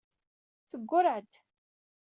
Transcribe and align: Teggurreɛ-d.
Teggurreɛ-d. 0.69 1.31